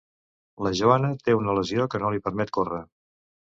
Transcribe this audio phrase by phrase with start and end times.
[0.67, 2.85] La Joana té una lesió que no li permet córrer.